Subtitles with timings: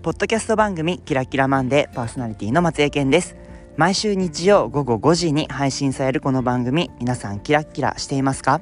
[0.00, 3.36] ポッドキャスト番組キラキラマンデーパーソナリティの松江健です。
[3.76, 8.60] 毎週日曜午後5時に配信されるこの番組皆さんキラキラしていますか？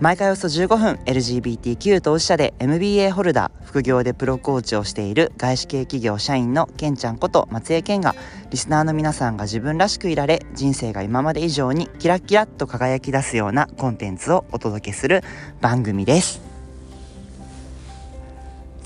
[0.00, 8.16] 毎回およそ15分 LGBTQ 当事者で MBA ホルダー副業でプロコーチをしている外資系企業社員のケンちゃんこと松江健が
[8.50, 15.22] リスナーの皆さんが自分らしくいられ人生が今まで以上にキラキラっと輝き出すようなコンテンツをお届けする
[15.60, 16.55] 番組です。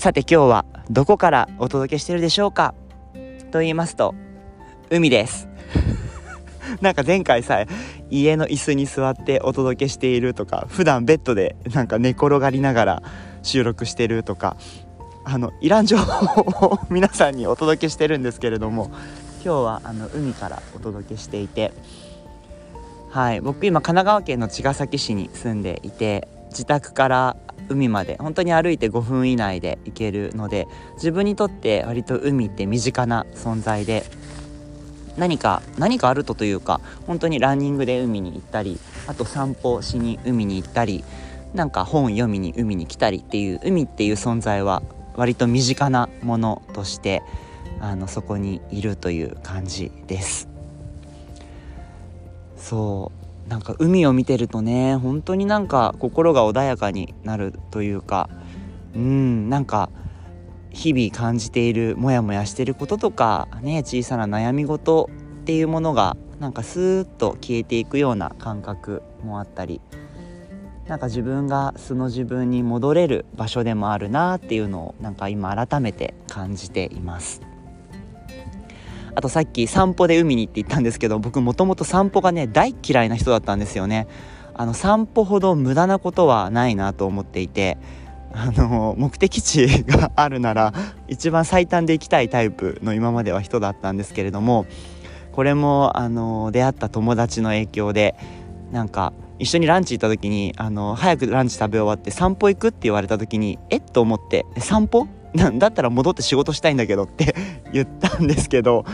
[0.01, 2.73] さて今日はどこからお届けしてるでしょうか？
[3.51, 4.15] と言いますと
[4.89, 5.47] 海です。
[6.81, 7.65] なんか前回さ
[8.09, 13.03] 家の椅子に座ってお届けしているとか普段ベッドでなんか寝転がりながら
[13.43, 14.57] 収録してるとか
[15.23, 18.89] あのいらん情報を皆さんにお届けしてるんですけれども
[19.45, 21.73] 今日はあの海からお届けしていて
[23.11, 27.37] はい僕今神奈川県の茅ヶ崎市に住んでいて自宅から
[27.69, 34.03] 海まで本当に歩いて5分以内で行けるので自分にとって割と海って身近な存在で
[35.17, 41.03] 何か何かあるとというか本当にランニングで海に行ったりあと散歩しに海に行ったり
[41.53, 44.83] なんか本読みに海に来たりっていう海っていう存在は
[45.15, 47.23] 割と身近なものとして
[47.79, 50.47] あのそこにいるという感じです。
[52.55, 53.20] そう。
[53.51, 58.29] なんか海を見てるとね本当になんか心が穏やかになるというか
[58.95, 59.89] うんなんか
[60.69, 65.09] 日々感じているモヤモヤしてることとかね小さな悩み事
[65.41, 69.81] っていうものがなんかスーッと消えていくような感覚もあったり
[70.87, 77.50] なんか自分が素の自分に戻れる場所でもあるなっていうのをなんか今改めて感じています。
[79.15, 84.07] あとさっき散歩で海に行って言ったんですけど僕もともと散歩がね大嫌いな人だったんですよね。
[84.53, 87.77] あの散歩ほど無駄なことはないなと思っていて
[88.33, 90.73] あの目的地があるなら
[91.07, 94.65] 一番最短で行きたいタイプの今までは人だったんですけれども
[95.31, 98.15] これもあの出会った友達の影響で
[98.71, 103.81] なんか一緒にランチ行った時にあの早くランチ食べ終わって散歩行くって言われた時にえっ？
[103.81, 107.35] と思って散歩だったら戻って仕事したいんだけどって
[107.71, 108.85] 言ったんですけど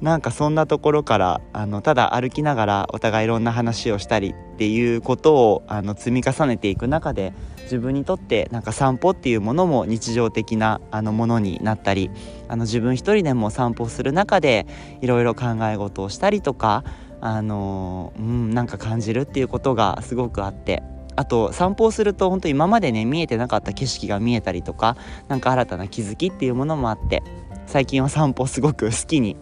[0.00, 7.32] なんかそんなところからあのただ歩きながらお互いいろんな話をしたりっていうことをあの積み重ねていく中で
[7.62, 12.10] 自分にとってなんか散歩っていうものも日常的なあのものになったり
[12.48, 14.66] あの自分一人でも散歩する中で
[15.00, 16.84] いろいろ考え事をしたりとか
[17.20, 20.82] あのうんなんか感じるっていうことがすごくあって
[21.18, 24.96] あと散歩をすると本当今までね見えてなかった景色が見えたりとか
[25.26, 27.24] 何か新たな気づきっていうものもあって
[27.66, 29.36] 最近は散歩すごく好きに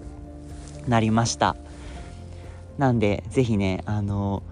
[0.88, 1.54] なりました。
[2.78, 4.42] なんで是非ねあの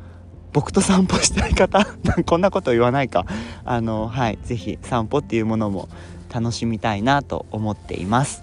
[0.53, 1.87] 僕と散歩したい方
[2.27, 3.25] こんなこと言わないか。
[3.65, 5.89] あのはい是非散歩っていうものも
[6.31, 8.43] 楽しみたいなと思っています。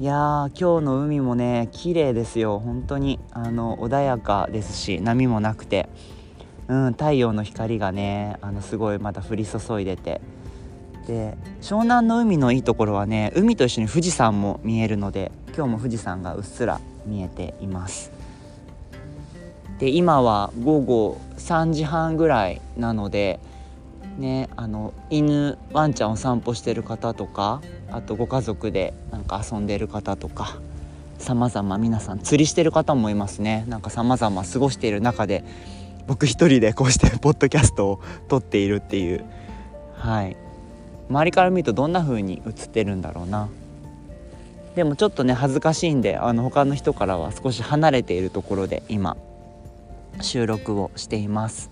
[0.00, 2.58] いやー今日の海もね綺麗ですよ。
[2.58, 3.20] 本当に。
[3.32, 5.90] あの穏やかですし波もなくて。
[6.68, 10.22] うん太陽の光がねあのすごいまた降り注いでて。
[11.06, 18.10] で湘南の海のいいところはね海と一緒に富士山も見えるので今日も富士山がうっすら見えています。
[19.80, 23.38] で今は午後3時半ぐらいなので
[24.20, 27.60] ねあの犬ワンちゃんを散歩してる方とか
[27.90, 30.58] あとご家族でなんか遊んでる方とか
[31.18, 33.64] 様々皆さん釣りしてる方もいますね。
[33.68, 35.44] なんか様々過ごしている中で
[36.06, 39.24] 僕一人でこうして ポッドキャストを撮っているっていう。
[39.94, 40.36] はい。
[41.10, 43.48] 周りから見るとどんな風に映ってるんだろうな。
[44.74, 49.16] でもちょっとね恥ずかしいんであの他の人からは少し離れているところで今
[50.20, 51.70] 収録をしています。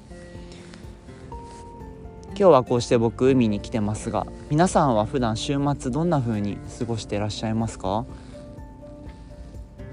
[2.39, 8.07] 今日はこうして僕海に来てますが皆さんは普段週末どんな風に過ごしていらっしゃいますか？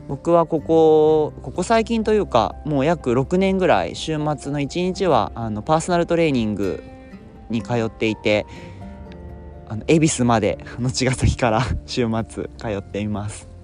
[0.08, 6.84] 僕はここここ最近というかもう約6年ぐらい週末の1日はあのパーソナルトレーニング
[7.50, 8.46] に通っていて
[9.68, 13.55] あの恵比寿まであの茅ヶ崎から 週末通っています。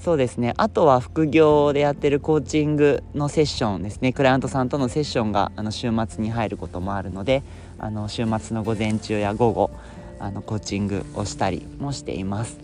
[0.00, 0.54] そうですね。
[0.56, 4.14] あとは副業でやってるコーチングのセッションですね。
[4.14, 7.42] クライアントさんとのセッションがあの週末に入ることもあるので
[7.78, 9.70] あの週末の午前中や午後
[10.18, 12.58] あのコーチングをしたりもしています。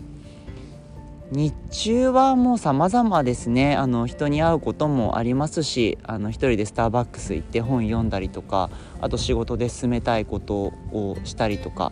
[1.29, 3.75] 日中はもう様々ですね。
[3.75, 11.91] あの人に会うこともありますしあの一人でスターバックス行って本読んだりとかあと仕事で進めたいことをしたりとか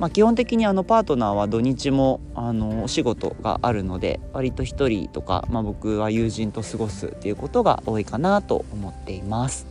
[0.00, 9.66] まあ、基本的にあのパートナーは土日もあのお仕事があるので割と1人とか、まあ、僕は友人と過ごすっていうことが多いかなと思っています。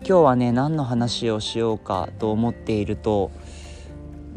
[0.00, 3.30] 今日はね何の話をしようかと思っていると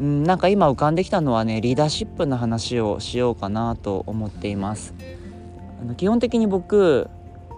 [0.00, 4.94] うん、なんか今浮かんできたのはねリーダーシップの話をしようかなと思っています。
[5.80, 7.08] あの基本的に僕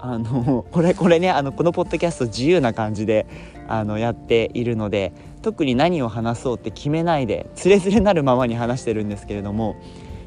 [0.07, 3.27] あの これこれねあのこのポッドキャスト自由な感じで
[3.69, 9.77] あのやっているので特に何を話そうって決めないでつれづれなるままに話してるんですけれども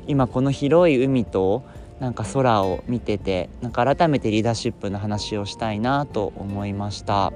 [0.07, 1.61] 今この広い海と
[1.99, 7.27] なんか空を見ててなんか改めてリーダーシップの話をしたいなと思いました。
[7.27, 7.31] っ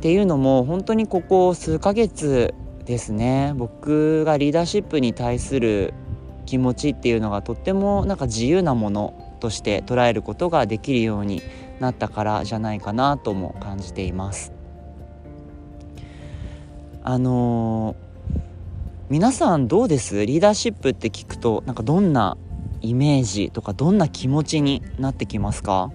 [0.00, 5.94] ていうのも本当にここ数ヶ月ですね僕がリーダーシップに対する
[6.44, 11.40] 気持ちっていうのがとってもなんか自由なものとして捉えることができるように
[11.78, 14.52] なったからじゃないかなとも感じています。
[17.04, 17.96] あのー、
[19.08, 20.26] 皆さんどうです？
[20.26, 22.36] リーダーシップって聞くとなんかどんな
[22.80, 25.92] イメージとかどんな気持ちになってきますか？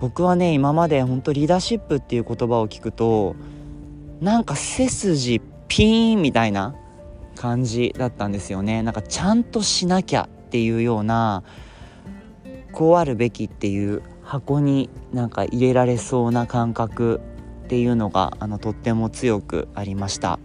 [0.00, 3.36] 僕はね今まで本当リーダーシップっていう言葉を聞くと
[4.22, 6.74] なんか背筋ピーンみたいな
[7.36, 8.82] 感じだったんですよね。
[8.82, 11.42] なんかちゃんとしなきゃっていうような
[12.74, 17.20] こうあるべきっていう箱になんか入れられそうな感覚
[17.64, 20.38] っていうのがあのとっても強くありました。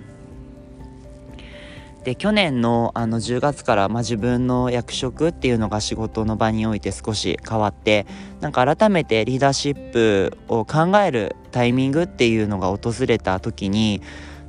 [2.03, 8.05] で去年のあの10月から、まあ、自分の役職っていうのが仕事の場において少し変わって
[8.39, 14.01] なんか改めてリーダーシップを考えるタイミングっていうのが訪れた時に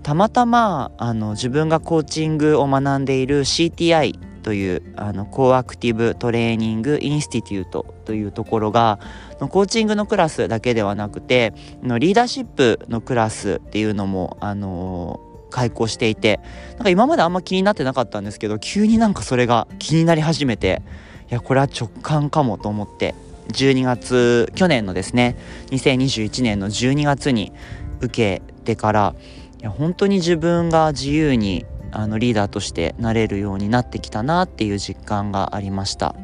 [0.04, 8.98] たまたまあの自分がコーチングを学んでいる CTI というあのコーアクティブトレーニングインスティテュートというところが
[9.38, 15.20] コーチングのクラスだけではなくてのリーダーシップのクラスっていうのもあの
[15.50, 16.40] 開講していて
[16.76, 20.82] なんか今まであんま気になってなかったんですけど急になんかそれが気になり始めて
[21.30, 23.14] いやこれは直感かもと思って
[23.48, 25.36] 12月去年のですね
[25.70, 27.52] 2021年の12月に
[28.00, 29.14] 受けてから
[29.60, 36.14] いや本当に自分が自由にあのリーダーとしてなれるようになってきたなっていう実感がありました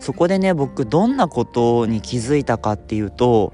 [0.00, 3.52] そこでね僕どんなことに気づいたかっていうと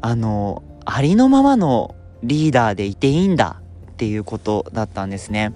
[0.00, 5.52] あのありのままのリーダーでいていいんだっていうことだったんですね。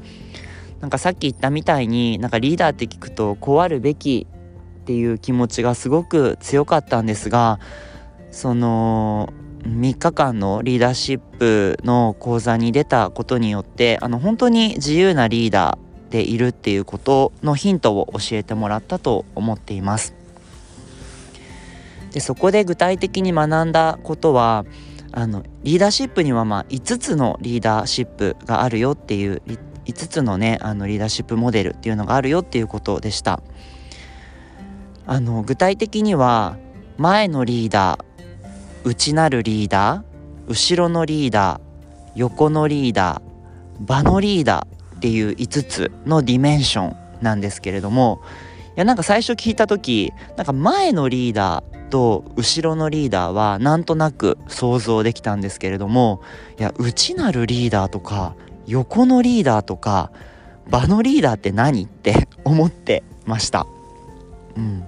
[0.80, 4.26] なんかさっき言ったみたいになんかリーダーって聞くとこうあるべき
[4.80, 7.58] っていう気持ちがすごく強かったんですが
[8.30, 9.32] その
[9.66, 20.14] 3日間のリーダーシップの講座に出たことによってあの本当に自由なリーダーでいるっていうことのヒントを教えてもらったと思っています。
[22.12, 24.64] でそこで具体的に学んだことは
[25.12, 29.42] あのリーダーシップにはまあ5つのリーダーシップがあるよっていう
[29.84, 33.42] 5つのねあのリーダーシップモデルっていうのがあるよっていうことでした
[35.06, 36.56] あの具体的には
[36.96, 38.15] 前のリーダー
[38.86, 41.60] 内なるリーダー後ろのリーダー
[42.14, 48.22] 横のリーダー場のリーダーっていう5つのディメンションなんですけれども
[48.76, 56.22] いやなんか最初聞いた時なんか前のリーダーと後ろのリーダーはなんとなく想像できたんですけれども
[56.56, 58.36] いや内なるリーダーとか
[58.68, 60.12] 横のリーダーとか
[60.70, 63.66] 場のリーダーって何って思ってました。
[64.56, 64.84] うん、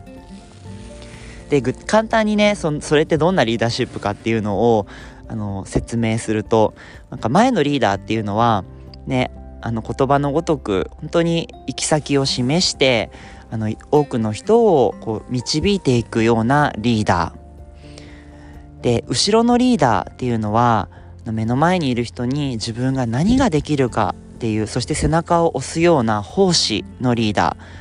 [1.48, 4.86] で簡単にねそそれってどんなリーダーシップかっていうのを
[5.28, 6.74] あの説明すると
[7.10, 8.64] なんか前のリーダーっていうのは
[9.06, 9.30] ね
[9.60, 13.10] あの言葉のごとく本当に行き先を示して
[13.50, 18.82] あの多くの人をこう導いていくようなリーダー。
[18.82, 20.88] で後ろのリーダーっていうのは
[21.24, 27.77] 目の前にいる人に自分が何ができるかっていうそして背中を押すような奉仕のリーダー。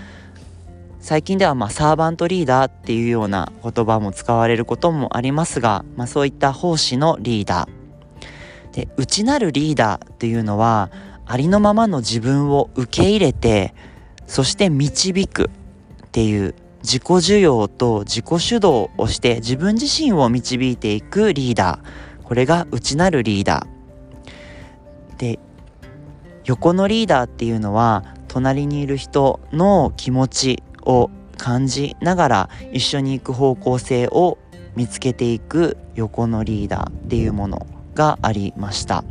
[1.07, 8.75] 最近ではまあサーバントリーダーっていうような言葉も使われることもありますが、まあ、そういった奉仕のリーダー。
[8.75, 10.91] で内なるリーダーっていうのは
[11.25, 13.73] ありのままの自分を受け入れて
[14.25, 15.49] そして導く
[16.07, 22.23] っていう自己需要と自己主導をして自分自身を導いていくリーダー。
[22.25, 25.17] これが内なるリーダー。
[25.17, 25.39] で
[26.43, 34.39] 横のリーダーっていうのは隣にいる人の気持ちを感じながら一緒に行く方向性を
[34.75, 39.03] 見つけていく横のリーダーっていうものがありました。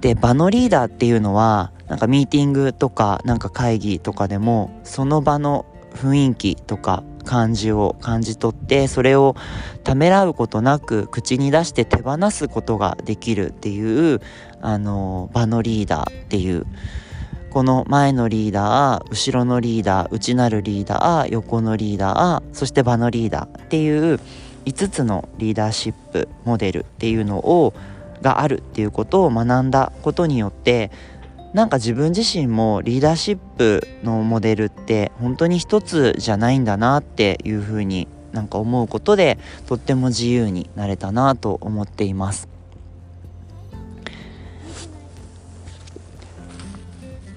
[0.00, 9.36] で場のリーダーっていうのはなんかミーティングとかなんか会議とかでもその場の雰囲気とか感じを感じ取ってそれを
[9.84, 14.20] ためらうことなく口に出して手放すことができるっていう
[14.62, 16.66] あの場のリーダーっていう
[17.50, 24.20] この前のリーダー後ろのリーダー内なるリーダー横のリーダーそして場のリーダーっていう
[24.66, 27.74] 5つのリーダーシップモデルっていうのを
[28.22, 30.90] があるっていうことを学んだことによって
[31.52, 42.59] なんか自分自身もリーダーシップのモデルって本当に一つじゃないんだなっていうふうになんか思うことでとっても自由になれたなと思っています。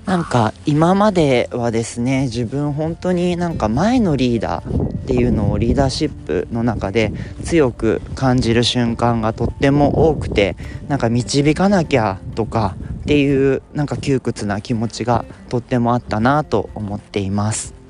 [0.05, 10.55] なんか今まではですね自分本当になんか前のリーダーっていうのをリーダーシップの中で強く感じる瞬間がとっても多くて
[10.87, 17.82] なんか導かなきゃとかっていうなんか窮屈な気持ちがとってもあったなと思っています。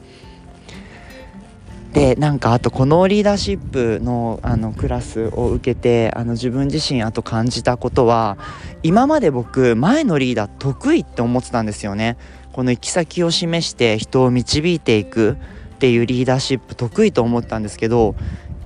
[1.94, 8.38] でなんかあとこのリーダーシップのあのクラスを受けてあの自分自身あと感じたことは
[8.82, 12.18] 今まで僕前のリーダー得意って思ってたんですよね。
[12.52, 15.38] この行き先を示して人を導いていく
[15.76, 18.16] っていうリーダーシップ得意と思ったんですけど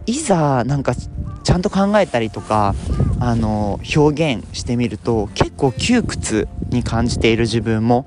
[0.06, 2.76] いざなんかちゃんと考えたりとか
[3.20, 8.06] あの表現してみると結構窮屈に感じている自分も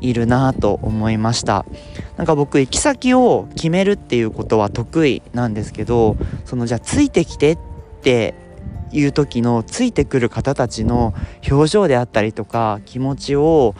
[0.00, 1.64] いるなと思いました。
[2.16, 7.58] なんか僕行き先を決めるっていうことは得意なんですけどそのじゃあついてきてっ
[8.02, 8.34] て
[8.92, 11.14] いう時のついてくる方たちの
[11.50, 13.74] 表情であったりとか気持ちを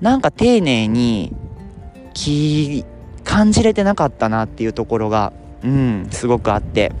[0.00, 1.34] なんか丁寧に
[3.24, 6.92] 感じれてなかったなっていうところがうんすごくあって。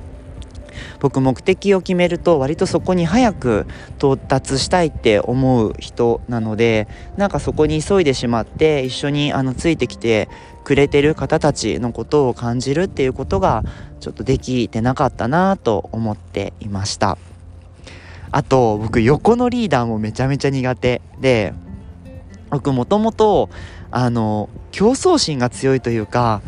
[1.00, 3.66] 僕目的を決めると割とそこに早く
[3.98, 10.28] 到達したいって思う人なのでなんかそこに急いでしまって一緒にあのついてきて
[10.64, 13.64] くれてる方たちのことを感じるっていうことが
[14.00, 17.18] ちょっとできてなかったなと思っていました。
[18.32, 21.52] あと僕横のリーダーもめちゃめちゃ苦手で
[22.50, 23.50] 僕もともと
[23.90, 26.42] あの競争心が強いというか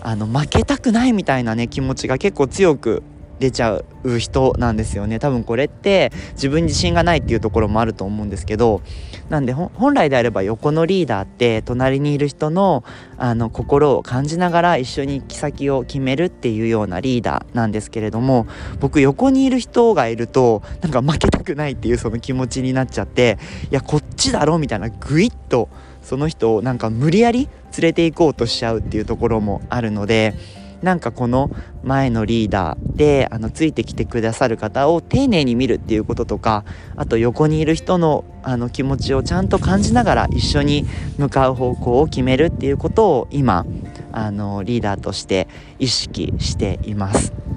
[0.00, 3.02] あの負けたくないみたいなね気持ちが結構強く
[3.38, 5.18] 出ちゃう人なんですよね。
[5.18, 8.80] 多分これって自分に自信がないっていうところもあると思うんですけど
[9.28, 12.84] なんで本来であれば横のリーダーって隣にいる人の
[13.16, 18.46] あの心を感じながら一緒に行き先を決めるっていうようなリーダーなんですけれども
[18.80, 23.38] 僕横にいる人がいるとなんか負けたくないっていうその気持ちになっちゃって
[23.70, 25.68] いやこっちだろみたいなグイッと
[26.02, 30.34] その人をなんか無理やり連れて行こうとしちゃうっていうところもあるので
[30.82, 31.50] なんかこの
[31.82, 36.64] 前のリーダーであのついてきてくださる方を丁寧に見るっていうこととか
[36.96, 40.86] あと横にいる人のあの気持ちをちゃんと感じながら一緒に
[41.18, 43.66] 向かう方向を決めるっていうことを今
[44.12, 47.47] あのリーダーとして意識しています。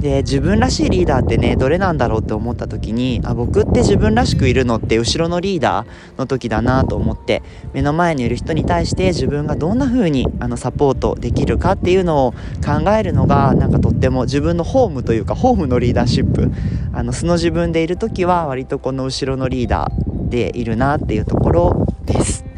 [0.00, 7.42] で自分らしいリーダーってねどれなんだろうって思った時にあ僕って自分らしくいるのって後ろのリーダーの時だなと思って
[7.74, 12.32] 目の前にいる人に対して自分がどんな風にあにサポートできるかっていうのを
[12.64, 16.50] 考えるのがなんかとっても自分のホームというかホームのリーダーシップ
[16.92, 22.49] あの素の自分でいる時は割とこの後ろのリーダーでいるなっていうところです。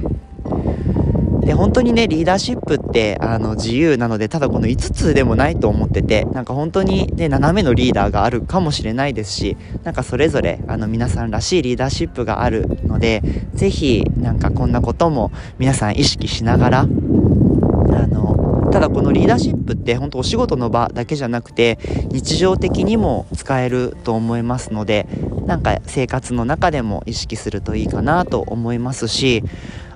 [1.45, 13.23] で本当にねリーダーシップってあの自由なのでただこの5つでもないと思っててなんか本当にね斜めのリーダーがあるかもしれないですしなんかそれぞれあの皆さんらしいリーダーシップがあるので
[13.55, 21.79] 是非なんかこんなことも皆さん意識しながらあのただこのリーダーシップって本当お仕事の場だけじゃなくて
[22.13, 25.09] 日常的にも使えると思いますので
[25.47, 29.43] なんか生活の中でも意識するといいかなと思いますし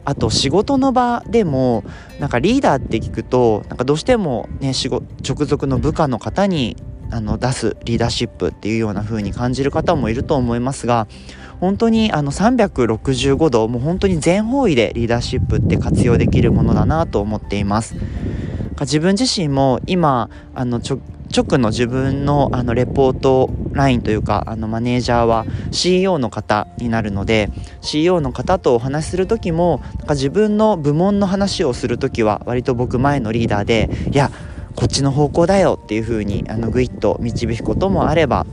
[0.07, 1.85] あと仕事の場でも
[2.21, 6.77] なんかリーダーって聞くとなんかどうしてもね直属の部下の方に
[7.11, 11.09] あの出すリーダーシップっていうような風に感じる方もいると思いますが
[11.61, 17.97] 本当にあの365度もう本当に全方位でリーダーシップって活用できるものだなと思っています。
[18.81, 20.81] 自分自身も今あの
[21.35, 27.51] 直の自分のあのレポートラインというかあのマネージャーは CEO の方になるので
[27.83, 34.31] CEO の方とお話しする時もなんか自分の部門の話をする時は割と僕前のリーダーでいや
[34.75, 38.47] こっちの方向だよっていう風にあのグイッと導くこともあれば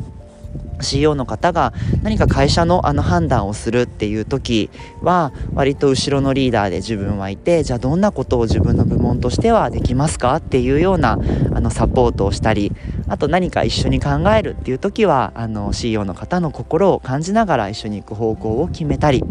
[0.83, 1.73] CEO の方が
[2.03, 4.69] 何か会社のあの判断をするっていう時
[5.01, 11.17] は割と後ろのリーダーで自分はいてじゃあどんなことを自分の部門としてはできますかっていうような
[11.53, 12.71] あのサポートをしたり
[13.07, 19.23] あと何か一緒に考えるっていう時はあの CEO の方の心を感じながら一緒に行く方向を決めたり。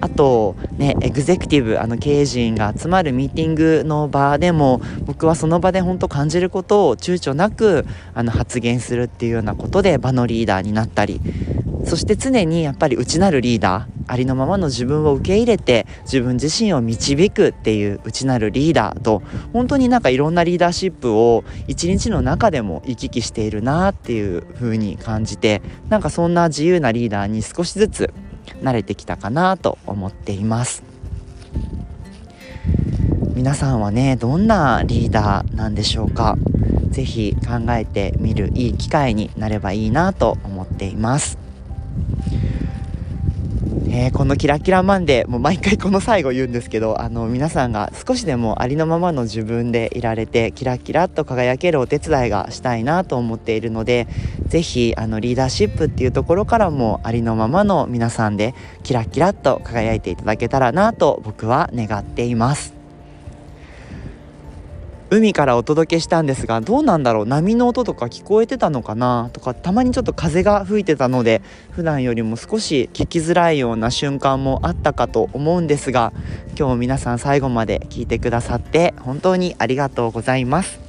[0.00, 11.20] あとねエグゼクティブあの経営陣が集まるミーティングの場でも僕はその場で本当感じることを躊躇なくあの発言するっていうようなことで場のリーダーになったり。
[11.84, 19.22] そして常にやっぱり内なるリーダーありのままの自分を受け入れて自分自身を導くっていう内なるリーダーと
[19.52, 28.14] 本当になんかいろんなリーダーシップを一日の中でも行き来しているなっていう風に感じてなんかそんな自由なリーダーに少しずつ
[28.62, 30.82] 慣れてきたかなと思っています。
[33.34, 36.36] 皆さんはねどんなリーダーなんでしょうか？
[36.90, 41.36] 是非考えてみるいい機会になればいいなと思っています。
[43.96, 54.08] え、このキラキラマンデーもう毎回この最後言うんですけどあの皆さんが少しでもありのままの自分でいられてキラキラと輝けるお手伝いがしたいなと思っているので
[54.48, 62.73] 是非あのリーダーシップっていうところからもありのままの皆さんでキラキラと輝いていただけたらなと僕は願っています。
[65.14, 67.26] 海からお届けしたんですがどうなんだろう？
[67.26, 69.30] 波の音とか聞こえてたのかな？
[69.32, 71.40] とかたまにちょっと風が吹いてたので
[71.70, 76.12] 普段よりも少し聞きづらいような瞬間もあったかと思うんですが
[76.48, 80.80] 今日も皆さん最後まで聞いてくださって本当にありがとうございます。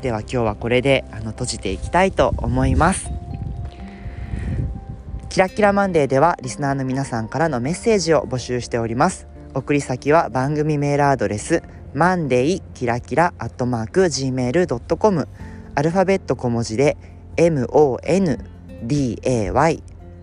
[0.00, 3.10] では今日はこれであの閉じていきたいと思います。
[5.28, 9.26] キラキラマンデーではリスナーの皆さんからのメッセージを募集しております。
[9.54, 11.62] 送り先は番組メールアドレス
[11.94, 15.28] マンデイキラキラアットマーク Gmail.com
[15.76, 16.96] アルファベット小文字で
[17.36, 18.42] MONDAY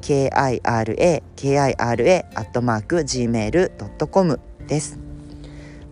[0.01, 4.99] KIRA KIRA アットマーク Gmail.com です。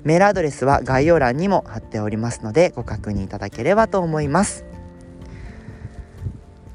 [0.03, 4.65] メールアドレスは概要欄にも貼っておりますのでご確認いただければと思います。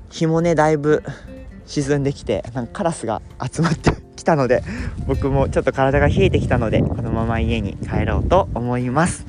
[0.09, 1.03] 日もねだいぶ
[1.67, 3.21] 沈んできてなんかカラスが
[3.53, 4.65] 集まってきたので
[5.07, 9.27] 僕もちょっと体が冷えてきたのでこのまま家に帰ろうと思います。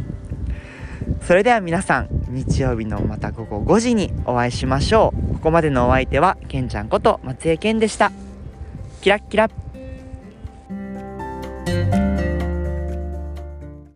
[1.21, 5.33] それでは皆さん日曜日のまた午後5時にお会いしましょう。
[5.35, 8.11] ここまでのお相手はけんちゃんこと松江健でした。
[9.01, 9.49] キラッキラ。